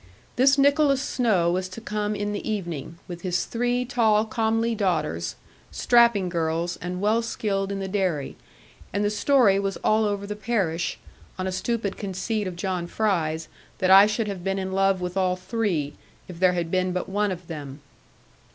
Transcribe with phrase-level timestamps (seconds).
[0.35, 5.35] This Nicholas Snowe was to come in the evening, with his three tall comely daughters,
[5.69, 8.35] strapping girls, and well skilled in the dairy;
[8.91, 10.97] and the story was all over the parish,
[11.37, 15.15] on a stupid conceit of John Fry's, that I should have been in love with
[15.15, 15.93] all three,
[16.27, 17.81] if there had been but one of them.